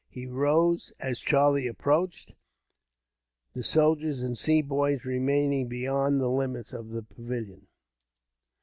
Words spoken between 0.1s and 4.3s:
rose, as Charlie approached, the soldiers